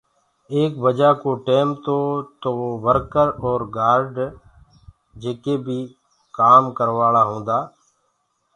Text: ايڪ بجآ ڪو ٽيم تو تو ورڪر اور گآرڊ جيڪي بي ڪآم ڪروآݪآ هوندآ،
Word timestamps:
ايڪ 0.53 0.71
بجآ 0.83 1.09
ڪو 1.21 1.31
ٽيم 1.47 1.67
تو 1.85 1.97
تو 2.41 2.49
ورڪر 2.85 3.27
اور 3.43 3.61
گآرڊ 3.75 4.15
جيڪي 5.21 5.55
بي 5.65 5.79
ڪآم 6.37 6.63
ڪروآݪآ 6.77 7.21
هوندآ، 7.29 7.57